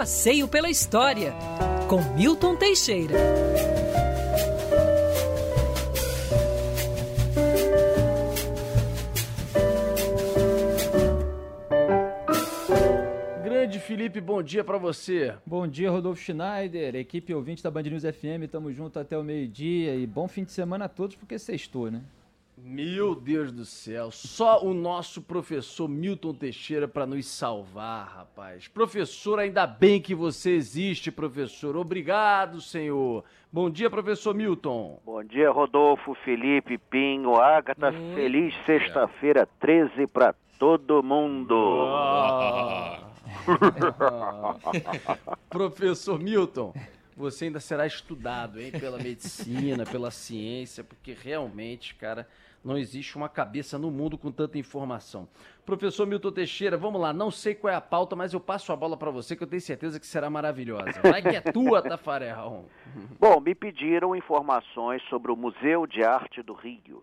Passeio 0.00 0.48
pela 0.48 0.70
História, 0.70 1.34
com 1.86 2.00
Milton 2.14 2.56
Teixeira. 2.56 3.18
Grande 13.44 13.78
Felipe, 13.78 14.22
bom 14.22 14.42
dia 14.42 14.64
para 14.64 14.78
você. 14.78 15.34
Bom 15.44 15.68
dia, 15.68 15.90
Rodolfo 15.90 16.22
Schneider, 16.22 16.96
equipe 16.96 17.34
ouvinte 17.34 17.62
da 17.62 17.70
Band 17.70 17.82
News 17.82 18.04
FM, 18.04 18.50
tamo 18.50 18.72
junto 18.72 18.98
até 18.98 19.18
o 19.18 19.22
meio-dia 19.22 19.94
e 19.96 20.06
bom 20.06 20.26
fim 20.26 20.44
de 20.44 20.52
semana 20.52 20.86
a 20.86 20.88
todos, 20.88 21.14
porque 21.14 21.38
sextou, 21.38 21.90
né? 21.90 22.00
Meu 22.62 23.14
Deus 23.14 23.50
do 23.50 23.64
céu, 23.64 24.10
só 24.10 24.62
o 24.62 24.74
nosso 24.74 25.22
professor 25.22 25.88
Milton 25.88 26.34
Teixeira 26.34 26.86
para 26.86 27.06
nos 27.06 27.26
salvar, 27.26 28.06
rapaz. 28.06 28.68
Professor, 28.68 29.38
ainda 29.38 29.66
bem 29.66 30.00
que 30.00 30.14
você 30.14 30.50
existe, 30.50 31.10
professor. 31.10 31.76
Obrigado, 31.76 32.60
senhor. 32.60 33.24
Bom 33.50 33.70
dia, 33.70 33.88
professor 33.88 34.34
Milton. 34.34 35.00
Bom 35.04 35.24
dia, 35.24 35.50
Rodolfo, 35.50 36.14
Felipe, 36.24 36.76
Pinho, 36.76 37.36
Agatha. 37.36 37.92
Feliz 38.14 38.54
sexta-feira 38.66 39.48
13 39.58 40.06
para 40.06 40.34
todo 40.58 41.02
mundo. 41.02 41.56
Ah. 41.88 43.10
professor 45.48 46.18
Milton, 46.18 46.74
você 47.16 47.46
ainda 47.46 47.60
será 47.60 47.86
estudado, 47.86 48.60
hein, 48.60 48.72
pela 48.72 48.98
medicina, 48.98 49.84
pela 49.84 50.10
ciência, 50.10 50.84
porque 50.84 51.14
realmente, 51.14 51.94
cara, 51.94 52.26
não 52.64 52.76
existe 52.76 53.16
uma 53.16 53.28
cabeça 53.28 53.78
no 53.78 53.90
mundo 53.90 54.18
com 54.18 54.30
tanta 54.30 54.58
informação. 54.58 55.28
Professor 55.64 56.06
Milton 56.06 56.32
Teixeira, 56.32 56.76
vamos 56.76 57.00
lá. 57.00 57.12
Não 57.12 57.30
sei 57.30 57.54
qual 57.54 57.72
é 57.72 57.76
a 57.76 57.80
pauta, 57.80 58.14
mas 58.14 58.32
eu 58.34 58.40
passo 58.40 58.72
a 58.72 58.76
bola 58.76 58.96
para 58.96 59.10
você 59.10 59.34
que 59.34 59.42
eu 59.42 59.46
tenho 59.46 59.62
certeza 59.62 59.98
que 59.98 60.06
será 60.06 60.28
maravilhosa. 60.28 61.00
Vai 61.02 61.22
que 61.22 61.28
é 61.28 61.40
tua, 61.40 61.80
Tafarel. 61.82 62.66
Bom, 63.18 63.40
me 63.40 63.54
pediram 63.54 64.14
informações 64.14 65.02
sobre 65.08 65.32
o 65.32 65.36
Museu 65.36 65.86
de 65.86 66.02
Arte 66.04 66.42
do 66.42 66.52
Rio. 66.52 67.02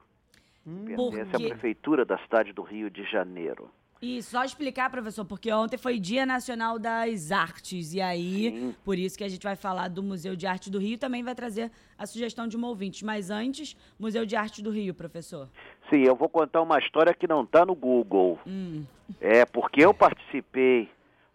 Hum, 0.65 0.85
Pertence 0.85 1.35
à 1.35 1.39
Prefeitura 1.39 2.05
da 2.05 2.17
cidade 2.19 2.53
do 2.53 2.61
Rio 2.61 2.89
de 2.89 3.03
Janeiro. 3.03 3.71
E 4.01 4.21
só 4.21 4.43
explicar, 4.43 4.89
professor, 4.89 5.25
porque 5.25 5.51
ontem 5.51 5.77
foi 5.77 5.99
Dia 5.99 6.25
Nacional 6.25 6.77
das 6.77 7.31
Artes, 7.31 7.93
e 7.93 8.01
aí, 8.01 8.51
Sim. 8.51 8.75
por 8.85 8.97
isso 8.97 9.17
que 9.17 9.23
a 9.23 9.29
gente 9.29 9.43
vai 9.43 9.55
falar 9.55 9.87
do 9.87 10.03
Museu 10.03 10.35
de 10.35 10.45
Arte 10.45 10.69
do 10.69 10.77
Rio 10.77 10.93
e 10.93 10.97
também 10.97 11.23
vai 11.23 11.33
trazer 11.33 11.71
a 11.97 12.05
sugestão 12.05 12.47
de 12.47 12.55
um 12.55 12.63
ouvinte. 12.65 13.03
Mas 13.03 13.29
antes, 13.29 13.75
Museu 13.99 14.25
de 14.25 14.35
Arte 14.35 14.61
do 14.61 14.69
Rio, 14.69 14.93
professor. 14.93 15.49
Sim, 15.89 16.03
eu 16.03 16.15
vou 16.15 16.29
contar 16.29 16.61
uma 16.61 16.77
história 16.77 17.13
que 17.13 17.27
não 17.27 17.43
está 17.43 17.65
no 17.65 17.73
Google. 17.73 18.39
Hum. 18.45 18.85
É 19.19 19.45
porque 19.45 19.83
eu 19.83 19.93
participei 19.93 20.89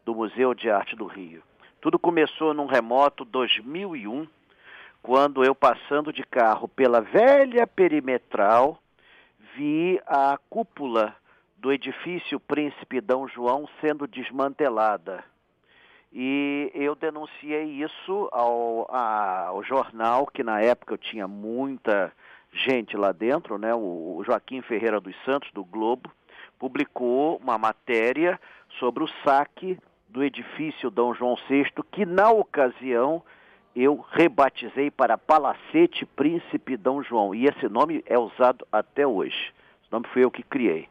do 0.05 0.15
Museu 0.15 0.55
de 0.55 0.71
Arte 0.71 0.95
do 0.95 1.07
Rio. 1.07 1.43
Tudo 1.81 1.99
começou 1.99 2.55
num 2.55 2.67
remoto 2.67 3.25
2001, 3.25 4.29
quando 5.03 5.45
eu 5.45 5.53
passando 5.53 6.13
de 6.13 6.23
carro 6.23 6.69
pela 6.69 7.01
velha 7.01 7.67
perimetral, 7.67 8.81
vi 9.57 10.01
a 10.07 10.39
cúpula 10.49 11.17
do 11.63 11.73
edifício 11.73 12.41
Príncipe 12.41 13.01
Dom 13.01 13.29
João 13.29 13.69
sendo 13.81 14.09
desmantelada. 14.09 15.23
E 16.13 16.73
eu 16.75 16.97
denunciei 16.97 17.63
isso 17.63 18.29
ao, 18.33 18.89
a- 18.91 19.47
ao 19.47 19.63
jornal, 19.63 20.27
que 20.27 20.43
na 20.43 20.61
época 20.61 20.95
eu 20.95 20.99
tinha 20.99 21.29
muita 21.29 22.13
gente 22.53 22.97
lá 22.97 23.13
dentro, 23.13 23.57
né? 23.59 23.73
O, 23.73 24.17
o 24.19 24.25
Joaquim 24.25 24.61
Ferreira 24.61 25.01
dos 25.01 25.15
Santos, 25.25 25.53
do 25.53 25.65
Globo, 25.65 26.11
publicou 26.59 27.37
uma 27.37 27.57
matéria 27.57 28.41
sobre 28.81 29.05
o 29.05 29.09
saque 29.25 29.79
do 30.09 30.23
edifício 30.25 30.91
Dom 30.91 31.15
João 31.15 31.37
VI, 31.49 31.67
que 31.93 32.05
na 32.05 32.29
ocasião 32.33 33.23
eu 33.75 34.05
rebatizei 34.11 34.91
para 34.91 35.17
Palacete 35.17 36.05
Príncipe 36.05 36.77
Dom 36.77 37.05
João. 37.05 37.33
E 37.33 37.47
esse 37.47 37.69
nome 37.69 38.03
é 38.05 38.19
usado 38.19 38.67
até 38.73 39.07
hoje. 39.07 39.53
Esse 39.81 39.93
nome 39.93 40.07
foi 40.09 40.25
eu 40.25 40.31
que 40.31 40.43
criei. 40.43 40.89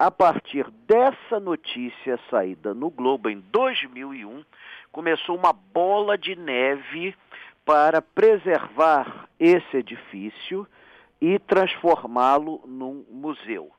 A 0.00 0.10
partir 0.10 0.66
dessa 0.86 1.38
notícia 1.38 2.18
saída 2.30 2.72
no 2.72 2.88
Globo 2.88 3.28
em 3.28 3.38
2001, 3.38 4.42
começou 4.90 5.36
uma 5.36 5.52
bola 5.52 6.16
de 6.16 6.34
neve 6.34 7.14
para 7.66 8.00
preservar 8.00 9.28
esse 9.38 9.76
edifício 9.76 10.66
e 11.20 11.38
transformá-lo 11.38 12.62
num 12.66 13.04
museu. 13.10 13.70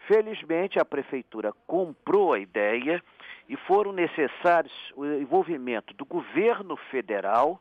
Felizmente, 0.00 0.78
a 0.78 0.84
prefeitura 0.84 1.54
comprou 1.66 2.34
a 2.34 2.38
ideia 2.38 3.02
e 3.48 3.56
foram 3.56 3.92
necessários 3.92 4.74
o 4.94 5.06
envolvimento 5.06 5.94
do 5.94 6.04
governo 6.04 6.76
federal, 6.90 7.58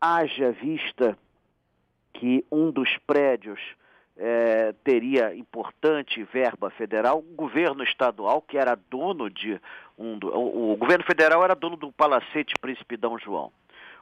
haja 0.00 0.52
vista 0.52 1.18
que 2.12 2.46
um 2.48 2.70
dos 2.70 2.96
prédios 3.08 3.58
eh, 4.18 4.74
teria 4.82 5.34
importante 5.34 6.22
verba 6.24 6.70
federal, 6.70 7.18
o 7.18 7.34
governo 7.36 7.82
estadual, 7.84 8.42
que 8.42 8.58
era 8.58 8.74
dono 8.90 9.30
de 9.30 9.60
um. 9.96 10.18
do- 10.18 10.28
o, 10.36 10.72
o 10.72 10.76
governo 10.76 11.04
federal 11.04 11.44
era 11.44 11.54
dono 11.54 11.76
do 11.76 11.92
Palacete 11.92 12.54
Príncipe 12.60 12.96
Dom 12.96 13.16
João. 13.18 13.52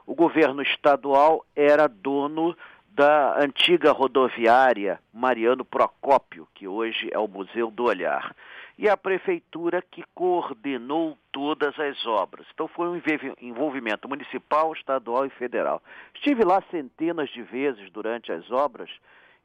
O 0.05 0.15
governo 0.15 0.61
estadual 0.61 1.45
era 1.55 1.87
dono 1.87 2.55
da 2.89 3.39
antiga 3.39 3.91
rodoviária 3.91 4.99
Mariano 5.13 5.63
Procópio, 5.63 6.47
que 6.55 6.67
hoje 6.67 7.09
é 7.11 7.19
o 7.19 7.27
Museu 7.27 7.69
do 7.69 7.83
Olhar. 7.83 8.35
E 8.79 8.89
a 8.89 8.95
prefeitura 8.97 9.83
que 9.91 10.03
coordenou 10.15 11.17
todas 11.31 11.77
as 11.79 12.05
obras. 12.05 12.45
Então 12.53 12.67
foi 12.67 12.87
um 12.87 12.95
envolvi- 12.95 13.33
envolvimento 13.41 14.07
municipal, 14.07 14.71
estadual 14.73 15.25
e 15.25 15.29
federal. 15.31 15.81
Estive 16.15 16.43
lá 16.43 16.63
centenas 16.71 17.29
de 17.29 17.41
vezes 17.43 17.89
durante 17.91 18.31
as 18.31 18.49
obras, 18.51 18.89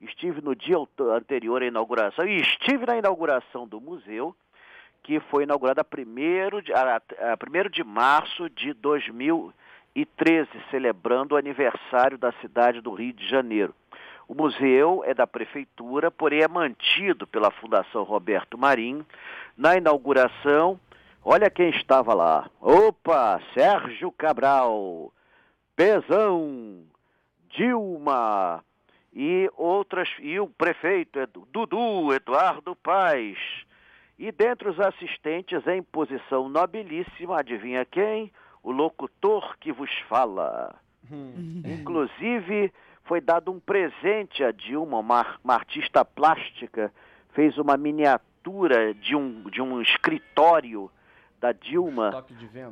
estive 0.02 0.40
no 0.40 0.54
dia 0.54 0.76
anterior 1.14 1.62
à 1.62 1.66
inauguração 1.66 2.26
e 2.26 2.40
estive 2.40 2.86
na 2.86 2.96
inauguração 2.96 3.66
do 3.66 3.80
museu, 3.80 4.34
que 5.02 5.20
foi 5.20 5.44
inaugurada 5.44 5.84
1 5.84 6.60
de, 6.60 6.72
a, 6.72 6.96
a, 6.96 7.66
1 7.66 7.70
de 7.70 7.84
março 7.84 8.48
de 8.50 8.72
2013, 8.74 10.48
celebrando 10.70 11.34
o 11.34 11.38
aniversário 11.38 12.18
da 12.18 12.32
cidade 12.40 12.80
do 12.80 12.92
Rio 12.92 13.12
de 13.12 13.28
Janeiro. 13.28 13.74
O 14.28 14.34
museu 14.34 15.02
é 15.04 15.12
da 15.12 15.26
prefeitura, 15.26 16.10
porém 16.10 16.42
é 16.42 16.48
mantido 16.48 17.26
pela 17.26 17.50
Fundação 17.50 18.02
Roberto 18.02 18.56
Marinho. 18.56 19.04
Na 19.56 19.76
inauguração, 19.76 20.78
olha 21.24 21.50
quem 21.50 21.70
estava 21.70 22.14
lá. 22.14 22.48
Opa, 22.60 23.40
Sérgio 23.52 24.10
Cabral, 24.12 25.12
Pezão, 25.76 26.84
Dilma 27.50 28.64
e 29.12 29.50
outras 29.56 30.08
e 30.20 30.38
o 30.40 30.46
prefeito 30.46 31.18
Edu- 31.18 31.46
Dudu 31.52 32.12
Eduardo 32.14 32.74
Paes. 32.76 33.38
E 34.18 34.30
dentre 34.30 34.68
os 34.68 34.78
assistentes 34.78 35.66
em 35.66 35.82
posição 35.82 36.48
nobilíssima, 36.48 37.40
adivinha 37.40 37.84
quem? 37.84 38.32
O 38.62 38.70
locutor 38.70 39.56
que 39.58 39.72
vos 39.72 39.90
fala. 40.08 40.74
Inclusive, 41.64 42.72
foi 43.04 43.20
dado 43.20 43.50
um 43.50 43.58
presente 43.58 44.44
a 44.44 44.52
Dilma, 44.52 44.98
uma, 44.98 45.38
uma 45.42 45.54
artista 45.54 46.04
plástica, 46.04 46.92
fez 47.34 47.58
uma 47.58 47.76
miniatura 47.76 48.94
de 48.94 49.16
um, 49.16 49.42
de 49.50 49.60
um 49.60 49.82
escritório 49.82 50.90
da 51.42 51.50
Dilma. 51.50 52.10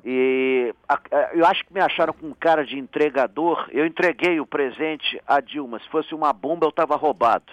E 0.05 0.73
a- 0.89 0.95
a- 0.95 1.31
eu 1.35 1.45
acho 1.45 1.65
que 1.67 1.75
me 1.75 1.81
acharam 1.81 2.13
com 2.13 2.33
cara 2.33 2.65
de 2.65 2.79
entregador. 2.79 3.69
Eu 3.73 3.85
entreguei 3.85 4.39
o 4.39 4.47
presente 4.47 5.21
a 5.27 5.41
Dilma. 5.41 5.81
Se 5.81 5.89
fosse 5.89 6.15
uma 6.15 6.33
bomba, 6.33 6.67
eu 6.67 6.71
estava 6.71 6.95
roubado. 6.95 7.53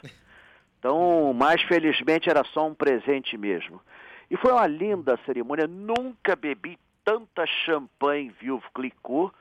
Então, 0.77 1.33
mas 1.33 1.59
felizmente 1.63 2.29
era 2.29 2.43
só 2.43 2.67
um 2.67 2.73
presente 2.75 3.35
mesmo. 3.35 3.81
E 4.29 4.37
foi 4.37 4.51
uma 4.51 4.67
linda 4.67 5.19
cerimônia. 5.25 5.65
Nunca 5.65 6.35
bebi 6.35 6.77
tanta 7.03 7.47
champanhe 7.65 8.29
Viúvo 8.39 8.65
Clicô. 8.75 9.33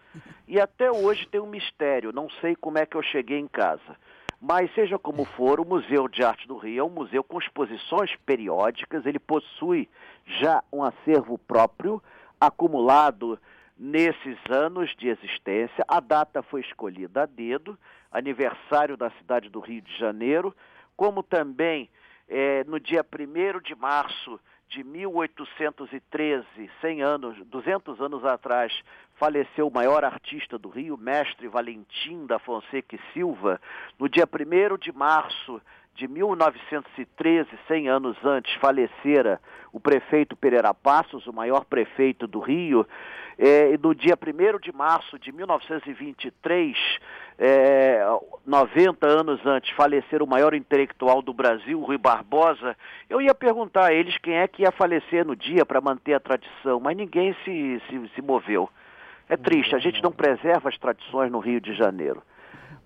E 0.48 0.58
até 0.58 0.90
hoje 0.90 1.26
tem 1.28 1.40
um 1.42 1.46
mistério. 1.46 2.10
Não 2.10 2.30
sei 2.40 2.56
como 2.56 2.78
é 2.78 2.86
que 2.86 2.96
eu 2.96 3.02
cheguei 3.02 3.38
em 3.38 3.48
casa. 3.48 3.96
Mas 4.40 4.72
seja 4.74 4.98
como 4.98 5.24
for, 5.24 5.58
o 5.60 5.64
Museu 5.64 6.08
de 6.08 6.22
Arte 6.22 6.46
do 6.46 6.56
Rio 6.56 6.80
é 6.80 6.84
um 6.84 6.90
museu 6.90 7.24
com 7.24 7.38
exposições 7.38 8.14
periódicas. 8.26 9.06
Ele 9.06 9.18
possui 9.18 9.88
já 10.26 10.62
um 10.70 10.82
acervo 10.82 11.38
próprio, 11.38 12.02
acumulado 12.40 13.38
nesses 13.78 14.38
anos 14.50 14.94
de 14.96 15.08
existência. 15.08 15.84
A 15.88 16.00
data 16.00 16.42
foi 16.42 16.60
escolhida 16.60 17.22
a 17.22 17.26
dedo, 17.26 17.78
aniversário 18.12 18.96
da 18.96 19.10
cidade 19.10 19.48
do 19.48 19.60
Rio 19.60 19.80
de 19.80 19.96
Janeiro, 19.98 20.54
como 20.96 21.22
também 21.22 21.88
eh, 22.28 22.64
no 22.66 22.78
dia 22.78 23.04
1 23.04 23.60
de 23.60 23.74
março 23.74 24.40
de 24.68 24.82
1813, 24.82 26.44
100 26.80 27.02
anos, 27.02 27.36
200 27.46 28.00
anos 28.00 28.24
atrás, 28.24 28.72
faleceu 29.14 29.68
o 29.68 29.72
maior 29.72 30.04
artista 30.04 30.58
do 30.58 30.68
Rio, 30.68 30.96
mestre 30.96 31.48
Valentim 31.48 32.26
da 32.26 32.38
Fonseca 32.38 32.96
e 32.96 33.12
Silva. 33.12 33.60
No 33.98 34.08
dia 34.08 34.24
1 34.24 34.76
de 34.78 34.92
março 34.92 35.60
de 35.94 36.06
1913, 36.06 37.48
100 37.66 37.88
anos 37.88 38.16
antes, 38.24 38.52
falecera 38.56 39.40
o 39.72 39.80
prefeito 39.80 40.36
Pereira 40.36 40.74
Passos, 40.74 41.26
o 41.26 41.32
maior 41.32 41.64
prefeito 41.64 42.26
do 42.26 42.38
Rio, 42.38 42.86
é, 43.38 43.72
e 43.72 43.78
no 43.78 43.94
dia 43.94 44.14
1 44.14 44.58
de 44.58 44.72
março 44.72 45.18
de 45.18 45.32
1923, 45.32 46.76
é, 47.38 48.02
90 48.46 49.06
anos 49.06 49.44
antes, 49.44 49.70
falecer 49.76 50.22
o 50.22 50.26
maior 50.26 50.54
intelectual 50.54 51.20
do 51.20 51.34
Brasil, 51.34 51.80
Rui 51.80 51.98
Barbosa, 51.98 52.76
eu 53.10 53.20
ia 53.20 53.34
perguntar 53.34 53.86
a 53.86 53.92
eles 53.92 54.16
quem 54.18 54.38
é 54.38 54.48
que 54.48 54.62
ia 54.62 54.72
falecer 54.72 55.24
no 55.26 55.36
dia 55.36 55.66
para 55.66 55.80
manter 55.80 56.14
a 56.14 56.20
tradição, 56.20 56.80
mas 56.80 56.96
ninguém 56.96 57.34
se, 57.44 57.82
se, 57.88 58.10
se 58.14 58.22
moveu. 58.22 58.68
É 59.28 59.36
triste, 59.36 59.74
a 59.74 59.78
gente 59.78 60.02
não 60.02 60.12
preserva 60.12 60.68
as 60.68 60.78
tradições 60.78 61.30
no 61.30 61.40
Rio 61.40 61.60
de 61.60 61.74
Janeiro. 61.74 62.22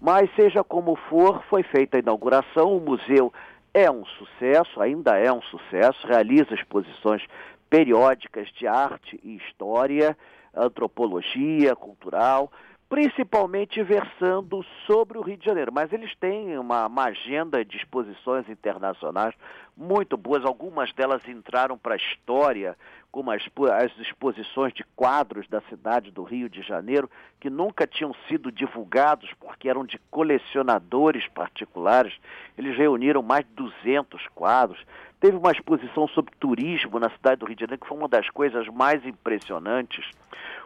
Mas 0.01 0.35
seja 0.35 0.65
como 0.65 0.97
for, 0.97 1.43
foi 1.51 1.63
feita 1.63 1.99
a 1.99 2.01
inauguração, 2.01 2.75
o 2.75 2.81
museu 2.81 3.33
é 3.75 3.91
um 3.91 4.05
sucesso, 4.05 4.81
ainda 4.81 5.17
é 5.17 5.31
um 5.31 5.43
sucesso, 5.43 6.07
realiza 6.07 6.55
exposições 6.55 7.23
periódicas 7.69 8.49
de 8.59 8.67
arte 8.67 9.21
e 9.23 9.37
história, 9.37 10.17
antropologia 10.55 11.77
cultural, 11.77 12.51
principalmente 12.91 13.81
versando 13.85 14.65
sobre 14.85 15.17
o 15.17 15.23
Rio 15.23 15.37
de 15.37 15.47
Janeiro. 15.47 15.73
Mas 15.73 15.93
eles 15.93 16.13
têm 16.17 16.59
uma, 16.59 16.89
uma 16.89 17.05
agenda 17.05 17.65
de 17.65 17.77
exposições 17.77 18.49
internacionais 18.49 19.33
muito 19.77 20.17
boas, 20.17 20.45
algumas 20.45 20.93
delas 20.93 21.27
entraram 21.27 21.79
para 21.79 21.95
a 21.95 21.97
história, 21.97 22.77
como 23.11 23.31
as, 23.31 23.43
as 23.73 23.99
exposições 23.99 24.75
de 24.75 24.85
quadros 24.95 25.49
da 25.49 25.61
cidade 25.63 26.11
do 26.11 26.25
Rio 26.25 26.51
de 26.51 26.63
Janeiro, 26.63 27.09
que 27.41 27.49
nunca 27.49 27.87
tinham 27.87 28.13
sido 28.29 28.53
divulgados 28.53 29.31
porque 29.39 29.69
eram 29.69 29.87
de 29.87 29.99
colecionadores 30.11 31.27
particulares. 31.29 32.13
Eles 32.59 32.77
reuniram 32.77 33.23
mais 33.23 33.47
de 33.47 33.53
200 33.55 34.27
quadros. 34.35 34.85
Teve 35.21 35.37
uma 35.37 35.53
exposição 35.53 36.09
sobre 36.09 36.35
turismo 36.39 36.99
na 36.99 37.09
cidade 37.11 37.39
do 37.39 37.47
Rio 37.47 37.57
de 37.57 37.61
Janeiro, 37.61 37.81
que 37.81 37.89
foi 37.89 37.97
uma 37.97 38.09
das 38.09 38.29
coisas 38.31 38.67
mais 38.69 39.05
impressionantes. 39.07 40.11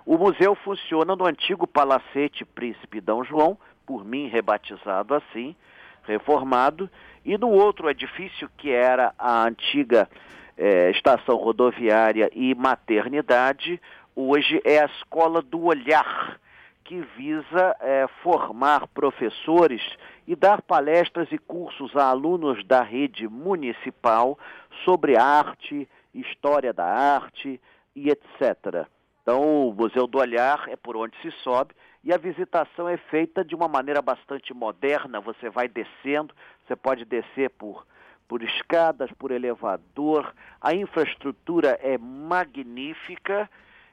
O 0.07 0.19
museu 0.19 0.55
funciona 0.55 1.17
no 1.17 1.27
antigo 1.27 1.67
Palacete 1.67 2.45
Príncipe 2.45 3.01
D. 3.01 3.13
João, 3.27 3.57
por 3.87 4.05
mim 4.05 4.29
rebatizado 4.29 5.15
assim, 5.15 5.57
reformado, 6.03 6.91
e 7.25 7.39
no 7.39 7.49
outro 7.49 7.89
edifício 7.89 8.51
que 8.59 8.71
era 8.71 9.15
a 9.19 9.45
antiga 9.47 10.07
eh, 10.59 10.91
estação 10.91 11.37
rodoviária 11.37 12.29
e 12.35 12.55
maternidade, 12.55 13.81
hoje 14.15 14.61
é 14.63 14.81
a 14.81 14.87
Escola 14.87 15.41
do 15.41 15.65
Olhar, 15.65 16.39
que 16.85 17.01
visa 17.17 17.75
eh, 17.81 18.07
formar 18.23 18.87
professores 18.89 19.81
e 20.27 20.37
dar 20.37 20.61
palestras 20.61 21.33
e 21.33 21.39
cursos 21.39 21.97
a 21.97 22.11
alunos 22.11 22.63
da 22.67 22.83
rede 22.83 23.27
municipal 23.27 24.39
sobre 24.85 25.17
arte, 25.17 25.89
história 26.13 26.75
da 26.75 26.85
arte 26.85 27.59
e 27.97 28.11
etc. 28.11 28.87
Então, 29.25 29.71
o 29.71 29.73
Museu 29.73 30.07
do 30.07 30.19
Olhar 30.19 30.69
é 30.69 30.77
por 30.77 30.99
onde 30.99 31.17
se 31.23 31.31
sobe 31.43 31.75
e 32.05 32.13
a 32.13 32.19
visitação 32.19 32.87
é 32.87 32.99
feita 32.99 33.43
de 33.43 33.55
uma 33.55 33.67
maneira 33.67 34.03
bastante 34.03 34.53
moderna. 34.53 35.19
Você 35.19 35.49
vai 35.49 35.67
descendo, 35.67 36.35
você 36.63 36.77
pode 36.77 37.07
descer 37.07 37.49
por, 37.49 37.87
por 38.29 38.43
escadas, 38.43 39.11
por 39.13 39.31
elevador. 39.31 40.31
A 40.61 40.75
infraestrutura 40.75 41.79
é 41.83 41.97
magnífica 41.97 43.49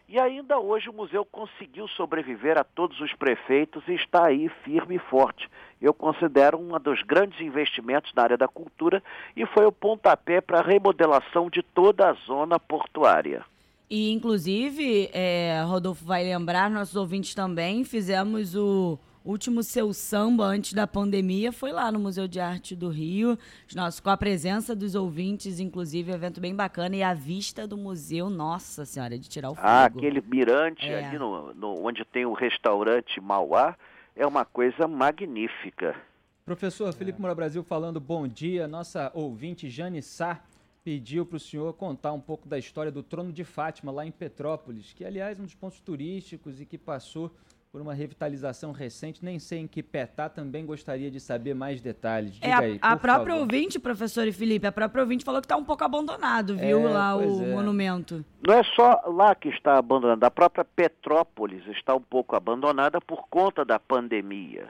e 0.10 0.20
ainda 0.20 0.60
hoje 0.60 0.90
o 0.90 0.94
museu 0.94 1.24
conseguiu 1.24 1.88
sobreviver 1.88 2.58
a 2.58 2.66
todos 2.66 3.00
os 3.00 3.14
prefeitos 3.14 3.88
e 3.88 3.94
está 3.94 4.26
aí 4.26 4.50
firme 4.66 4.98
e 4.98 5.00
forte. 5.00 5.50
Eu 5.82 5.94
considero 5.94 6.60
um 6.60 6.78
dos 6.78 7.02
grandes 7.04 7.40
investimentos 7.40 8.14
na 8.14 8.24
área 8.24 8.38
da 8.38 8.50
cultura 8.50 9.02
e 9.34 9.46
foi 9.46 9.66
o 9.66 9.72
pontapé 9.72 10.42
para 10.42 10.60
a 10.60 10.62
remodelação 10.62 11.50
de 11.50 11.64
toda 11.64 12.10
a 12.10 12.14
zona 12.16 12.60
portuária. 12.60 13.46
E, 13.92 14.10
inclusive, 14.14 15.10
é, 15.12 15.62
Rodolfo 15.66 16.06
vai 16.06 16.24
lembrar, 16.24 16.72
nossos 16.72 16.96
ouvintes 16.96 17.36
também, 17.36 17.84
fizemos 17.84 18.56
o 18.56 18.98
último 19.26 19.62
seu 19.64 19.92
samba 19.92 20.46
antes 20.46 20.72
da 20.72 20.88
pandemia, 20.88 21.52
foi 21.52 21.74
lá 21.74 21.92
no 21.92 22.00
Museu 22.00 22.26
de 22.26 22.40
Arte 22.40 22.74
do 22.74 22.88
Rio, 22.88 23.38
nossos, 23.76 24.00
com 24.00 24.10
a 24.10 24.16
presença 24.16 24.74
dos 24.74 24.96
ouvintes, 24.96 25.60
inclusive, 25.60 26.10
evento 26.10 26.40
bem 26.40 26.56
bacana, 26.56 26.96
e 26.96 27.04
a 27.04 27.14
vista 27.14 27.68
do 27.68 27.76
museu, 27.76 28.30
nossa 28.30 28.86
senhora, 28.86 29.20
de 29.20 29.28
tirar 29.28 29.50
o 29.52 29.56
fogo. 29.56 29.68
Ah, 29.68 29.84
aquele 29.84 30.24
mirante 30.26 30.86
é. 30.88 31.08
ali 31.08 31.20
no, 31.20 31.54
no, 31.54 31.86
onde 31.86 32.06
tem 32.06 32.26
o 32.26 32.32
restaurante 32.32 33.20
Mauá, 33.20 33.76
é 34.16 34.26
uma 34.26 34.46
coisa 34.46 34.88
magnífica. 34.88 35.98
Professor 36.46 36.94
Felipe 36.94 37.20
Moura 37.20 37.36
Brasil 37.36 37.62
falando 37.62 38.00
bom 38.00 38.26
dia, 38.26 38.70
nossa 38.70 39.12
ouvinte 39.14 39.70
Jane 39.70 40.02
Sá 40.02 40.40
pediu 40.84 41.26
para 41.26 41.38
o 41.38 41.40
senhor 41.40 41.74
contar 41.74 42.12
um 42.12 42.20
pouco 42.20 42.48
da 42.48 42.58
história 42.58 42.92
do 42.92 43.04
Trono 43.04 43.32
de 43.32 43.44
Fátima, 43.44 43.92
lá 43.92 44.06
em 44.06 44.12
Petrópolis, 44.12 44.94
que, 44.94 45.06
aliás, 45.06 45.38
é 45.38 45.42
um 45.42 45.46
dos 45.46 45.56
pontos 45.56 45.80
turísticos 45.80 46.60
e 46.60 46.66
que 46.66 46.78
passou 46.78 47.32
por 47.72 47.82
uma 47.82 47.94
revitalização 47.94 48.72
recente. 48.72 49.24
Nem 49.24 49.40
sei 49.40 49.60
em 49.60 49.68
que 49.68 49.82
pé 49.82 50.06
tá, 50.06 50.28
também 50.28 50.66
gostaria 50.66 51.10
de 51.10 51.20
saber 51.20 51.54
mais 51.54 51.82
detalhes. 51.82 52.34
Diga 52.34 52.48
é, 52.48 52.52
a, 52.52 52.60
aí, 52.60 52.80
a 52.82 52.98
própria 52.98 53.34
favor. 53.34 53.42
ouvinte, 53.42 53.80
professor 53.80 54.28
e 54.28 54.32
Felipe, 54.32 54.68
a 54.68 54.72
própria 54.72 55.02
ouvinte 55.04 55.24
falou 55.24 55.40
que 55.40 55.46
está 55.46 55.56
um 55.56 55.64
pouco 55.64 55.84
abandonado, 55.84 56.58
viu, 56.58 56.88
é, 56.88 56.92
lá 56.92 57.16
o 57.16 57.44
é. 57.44 57.48
monumento. 57.54 58.26
Não 58.46 58.56
é 58.56 58.64
só 58.64 59.00
lá 59.06 59.34
que 59.36 59.50
está 59.50 59.78
abandonado, 59.78 60.24
a 60.24 60.32
própria 60.32 60.66
Petrópolis 60.66 61.66
está 61.68 61.96
um 61.96 62.02
pouco 62.02 62.36
abandonada 62.36 63.00
por 63.00 63.28
conta 63.30 63.64
da 63.64 63.80
pandemia. 63.80 64.68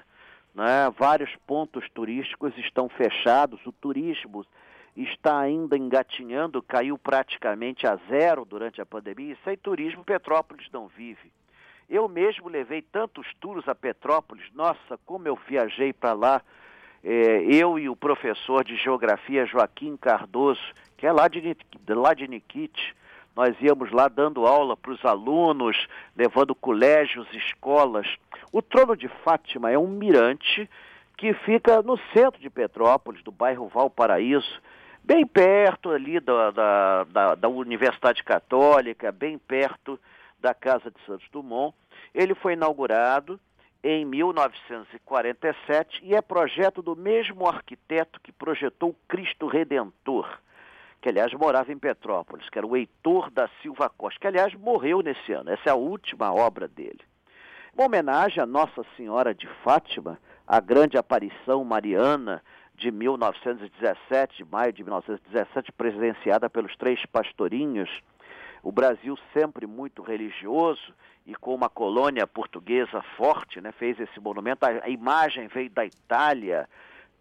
Né? 0.54 0.92
Vários 1.00 1.34
pontos 1.48 1.90
turísticos 1.94 2.56
estão 2.58 2.88
fechados, 2.90 3.60
o 3.66 3.72
turismo 3.72 4.46
está 4.96 5.40
ainda 5.40 5.78
engatinhando, 5.78 6.62
caiu 6.62 6.98
praticamente 6.98 7.88
a 7.88 7.96
zero 8.10 8.46
durante 8.46 8.82
a 8.82 8.86
pandemia, 8.86 9.38
sem 9.44 9.58
turismo 9.58 10.04
Petrópolis 10.04 10.68
não 10.72 10.88
vive. 10.88 11.32
Eu 11.90 12.08
mesmo 12.08 12.48
levei 12.48 12.82
tantos 12.82 13.28
tours 13.40 13.68
a 13.68 13.76
Petrópolis, 13.76 14.46
nossa, 14.54 14.98
como 15.06 15.28
eu 15.28 15.38
viajei 15.48 15.92
para 15.92 16.14
lá, 16.14 16.42
é, 17.04 17.44
eu 17.44 17.80
e 17.80 17.90
o 17.90 17.96
professor 17.96 18.64
de 18.64 18.76
geografia 18.78 19.46
Joaquim 19.46 19.98
Cardoso, 19.98 20.62
que 20.98 21.08
é 21.08 21.12
lá 21.12 21.28
de, 21.28 21.58
lá 21.90 22.14
de 22.14 22.28
Nikit, 22.28 22.96
nós 23.36 23.56
íamos 23.62 23.92
lá 23.92 24.08
dando 24.08 24.46
aula 24.46 24.76
para 24.76 24.92
os 24.92 25.04
alunos, 25.06 25.88
levando 26.16 26.54
colégios, 26.54 27.28
escolas. 27.34 28.08
O 28.52 28.62
Trono 28.62 28.96
de 28.96 29.08
Fátima 29.24 29.72
é 29.72 29.78
um 29.78 29.88
mirante 29.88 30.70
que 31.18 31.34
fica 31.34 31.82
no 31.82 31.98
centro 32.14 32.42
de 32.42 32.50
Petrópolis, 32.50 33.24
do 33.24 33.32
bairro 33.32 33.68
Valparaíso, 33.68 34.62
bem 35.03 35.25
perto 35.25 35.92
ali 35.92 36.19
da, 36.19 36.51
da, 36.51 37.03
da, 37.06 37.36
da 37.36 37.50
Universidade 37.50 38.24
Católica, 38.24 39.12
bem 39.12 39.38
perto 39.38 40.00
da 40.39 40.53
Casa 40.53 40.89
de 40.92 41.00
Santos 41.06 41.27
Dumont. 41.31 41.75
Ele 42.13 42.36
foi 42.36 42.53
inaugurado 42.53 43.39
em 43.83 44.06
1947 44.06 46.01
e 46.03 46.15
é 46.15 46.22
projeto 46.22 46.81
do 46.81 46.96
mesmo 46.96 47.48
arquiteto 47.48 48.22
que 48.22 48.31
projetou 48.31 48.91
o 48.91 48.98
Cristo 49.08 49.48
Redentor, 49.48 50.39
que 51.01 51.10
aliás 51.10 51.34
morava 51.34 51.72
em 51.72 51.79
Petrópolis, 51.79 52.48
que 52.50 52.58
era 52.58 52.67
o 52.67 52.77
Heitor 52.77 53.31
da 53.31 53.50
Silva 53.62 53.89
Costa, 53.89 54.20
que 54.20 54.27
aliás 54.27 54.53
morreu 54.53 55.01
nesse 55.01 55.31
ano. 55.34 55.50
Essa 55.50 55.70
é 55.70 55.72
a 55.72 55.75
última 55.75 56.31
obra 56.31 56.67
dele. 56.67 57.01
Uma 57.74 57.86
homenagem 57.86 58.43
a 58.43 58.46
Nossa 58.46 58.86
Senhora 58.96 59.34
de 59.34 59.48
Fátima, 59.63 60.20
a 60.46 60.60
grande 60.60 60.98
aparição 60.98 61.63
mariana 61.63 62.43
de 62.82 62.92
1917, 62.92 64.38
de 64.38 64.52
maio 64.52 64.74
de 64.74 64.84
1917, 64.84 65.72
presidenciada 65.72 66.50
pelos 66.50 66.76
três 66.76 67.06
pastorinhos. 67.06 67.90
O 68.64 68.72
Brasil 68.72 69.18
sempre 69.34 69.68
muito 69.68 70.02
religioso 70.02 70.92
e 71.26 71.36
com 71.36 71.54
uma 71.54 71.70
colônia 71.70 72.26
portuguesa 72.26 73.02
forte, 73.16 73.62
né, 73.62 73.72
fez 73.72 74.00
esse 74.00 74.20
monumento. 74.20 74.66
A, 74.66 74.90
imagem 74.90 75.48
veio 75.48 75.70
da 75.70 75.86
Itália, 75.86 76.68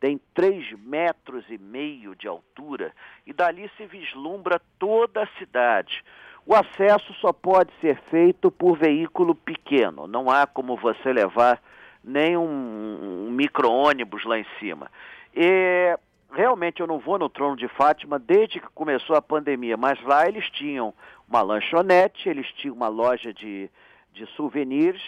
tem 0.00 0.18
três 0.32 0.72
metros 0.78 1.44
e 1.50 1.58
meio 1.58 2.14
de 2.16 2.26
altura 2.26 2.92
e 3.26 3.32
dali 3.34 3.70
se 3.76 3.84
vislumbra 3.84 4.60
toda 4.78 5.22
a 5.22 5.38
cidade. 5.38 6.02
O 6.46 6.54
acesso 6.54 7.12
só 7.20 7.34
pode 7.34 7.70
ser 7.82 8.00
feito 8.08 8.50
por 8.50 8.78
veículo 8.78 9.34
pequeno, 9.34 10.06
não 10.06 10.30
há 10.30 10.46
como 10.46 10.74
você 10.74 11.12
levar 11.12 11.60
nem 12.02 12.34
um, 12.34 13.26
um 13.26 13.30
micro-ônibus 13.30 14.24
lá 14.24 14.38
em 14.38 14.46
cima. 14.58 14.90
E 15.34 15.96
realmente 16.32 16.80
eu 16.80 16.86
não 16.86 16.98
vou 16.98 17.18
no 17.18 17.28
trono 17.28 17.56
de 17.56 17.68
Fátima 17.68 18.18
desde 18.18 18.60
que 18.60 18.68
começou 18.74 19.16
a 19.16 19.22
pandemia, 19.22 19.76
mas 19.76 20.00
lá 20.02 20.26
eles 20.26 20.48
tinham 20.50 20.94
uma 21.28 21.42
lanchonete, 21.42 22.28
eles 22.28 22.46
tinham 22.54 22.74
uma 22.74 22.88
loja 22.88 23.32
de, 23.32 23.70
de 24.12 24.26
souvenirs 24.34 25.02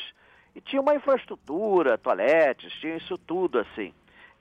e 0.54 0.60
tinha 0.60 0.80
uma 0.80 0.94
infraestrutura, 0.94 1.98
toaletes, 1.98 2.72
tinha 2.74 2.96
isso 2.96 3.16
tudo 3.18 3.58
assim. 3.58 3.92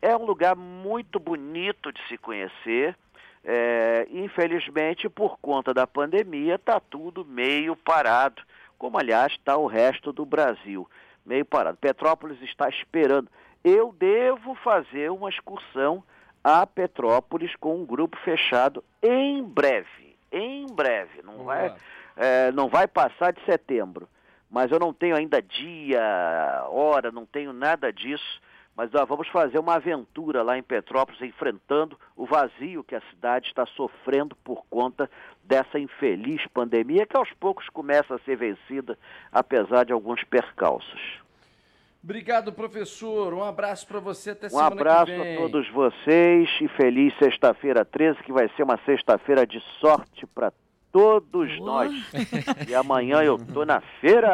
É 0.01 0.15
um 0.15 0.25
lugar 0.25 0.55
muito 0.55 1.19
bonito 1.19 1.91
de 1.91 2.01
se 2.07 2.17
conhecer. 2.17 2.95
É, 3.43 4.07
infelizmente, 4.11 5.09
por 5.09 5.37
conta 5.39 5.73
da 5.73 5.87
pandemia, 5.87 6.55
está 6.55 6.79
tudo 6.79 7.25
meio 7.25 7.75
parado, 7.75 8.41
como 8.77 8.99
aliás 8.99 9.31
está 9.31 9.57
o 9.57 9.65
resto 9.65 10.11
do 10.11 10.25
Brasil, 10.25 10.87
meio 11.25 11.43
parado. 11.45 11.77
Petrópolis 11.77 12.39
está 12.41 12.69
esperando 12.69 13.29
eu 13.63 13.93
devo 13.97 14.55
fazer 14.55 15.11
uma 15.11 15.29
excursão 15.29 16.03
a 16.43 16.65
Petrópolis 16.65 17.55
com 17.55 17.75
um 17.75 17.85
grupo 17.85 18.17
fechado 18.17 18.83
em 19.01 19.43
breve. 19.43 20.15
Em 20.31 20.65
breve. 20.67 21.21
Não, 21.23 21.43
vai, 21.43 21.75
é, 22.15 22.51
não 22.51 22.67
vai 22.67 22.87
passar 22.87 23.31
de 23.31 23.43
setembro. 23.45 24.07
Mas 24.49 24.71
eu 24.71 24.79
não 24.79 24.93
tenho 24.93 25.15
ainda 25.15 25.41
dia, 25.41 26.01
hora, 26.69 27.11
não 27.11 27.25
tenho 27.25 27.53
nada 27.53 27.91
disso. 27.91 28.41
Mas 28.75 28.91
nós 28.91 29.07
vamos 29.07 29.27
fazer 29.27 29.59
uma 29.59 29.75
aventura 29.75 30.41
lá 30.41 30.57
em 30.57 30.63
Petrópolis, 30.63 31.21
enfrentando 31.21 31.99
o 32.15 32.25
vazio 32.25 32.83
que 32.83 32.95
a 32.95 33.01
cidade 33.11 33.47
está 33.47 33.65
sofrendo 33.65 34.35
por 34.37 34.65
conta 34.69 35.09
dessa 35.43 35.77
infeliz 35.77 36.45
pandemia, 36.47 37.05
que 37.05 37.15
aos 37.15 37.31
poucos 37.33 37.67
começa 37.69 38.15
a 38.15 38.19
ser 38.19 38.37
vencida, 38.37 38.97
apesar 39.31 39.85
de 39.85 39.93
alguns 39.93 40.23
percalços. 40.23 41.21
Obrigado, 42.03 42.51
professor. 42.51 43.33
Um 43.33 43.43
abraço 43.43 43.87
para 43.87 43.99
você 43.99 44.31
até 44.31 44.47
Um 44.47 44.49
semana 44.51 44.67
abraço 44.67 45.05
que 45.05 45.17
vem. 45.17 45.35
a 45.35 45.39
todos 45.39 45.69
vocês 45.69 46.49
e 46.59 46.67
feliz 46.69 47.13
sexta-feira 47.19 47.85
13, 47.85 48.23
que 48.23 48.33
vai 48.33 48.49
ser 48.55 48.63
uma 48.63 48.77
sexta-feira 48.85 49.45
de 49.45 49.59
sorte 49.79 50.25
para 50.25 50.51
todos 50.91 51.59
nós. 51.59 51.91
E 52.67 52.73
amanhã 52.73 53.21
eu 53.21 53.37
tô 53.37 53.63
na 53.65 53.81
feira. 53.99 54.29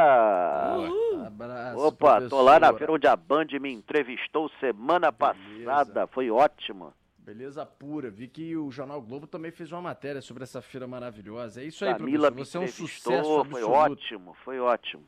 Abraço, 1.26 1.80
Opa, 1.80 2.22
tô 2.30 2.42
lá 2.42 2.60
na 2.60 2.74
feira 2.74 2.94
onde 2.94 3.06
a 3.08 3.16
Band 3.16 3.48
me 3.60 3.72
entrevistou 3.74 4.50
semana 4.62 5.12
passada. 5.12 6.08
Foi 6.08 6.32
ótimo. 6.32 6.94
Beleza 7.20 7.66
pura. 7.66 8.10
Vi 8.10 8.30
que 8.30 8.56
o 8.56 8.72
Jornal 8.72 9.02
Globo 9.02 9.28
também 9.28 9.52
fez 9.52 9.72
uma 9.74 9.82
matéria 9.82 10.22
sobre 10.22 10.44
essa 10.44 10.62
feira 10.62 10.88
maravilhosa. 10.88 11.62
É 11.62 11.66
isso 11.66 11.84
aí, 11.84 11.94
Camila 11.94 12.32
professor. 12.32 12.46
Você 12.46 12.58
é 12.58 12.62
um 12.62 12.88
sucesso 12.88 13.24
foi 13.44 13.60
absoluto. 13.60 13.72
ótimo, 13.72 14.34
foi 14.46 14.60
ótimo. 14.62 15.04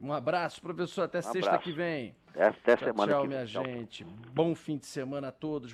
Um 0.00 0.12
abraço, 0.12 0.60
professor. 0.62 1.02
Até 1.02 1.18
Um 1.18 1.22
sexta 1.22 1.50
abraço. 1.50 1.64
que 1.64 1.72
vem. 1.72 2.14
Até 2.34 2.76
Tchau, 2.76 2.88
semana 2.88 3.12
tchau, 3.12 3.22
que 3.22 3.28
vem. 3.28 3.36
minha 3.36 3.46
Tchau. 3.46 3.64
gente. 3.64 4.04
Bom 4.32 4.54
fim 4.54 4.78
de 4.78 4.86
semana 4.86 5.28
a 5.28 5.32
todos. 5.32 5.68